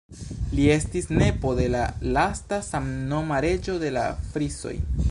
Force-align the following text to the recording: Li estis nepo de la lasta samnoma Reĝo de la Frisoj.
Li 0.59 0.63
estis 0.75 1.09
nepo 1.17 1.51
de 1.59 1.67
la 1.75 1.83
lasta 2.17 2.61
samnoma 2.71 3.43
Reĝo 3.47 3.77
de 3.87 3.95
la 4.01 4.11
Frisoj. 4.33 4.79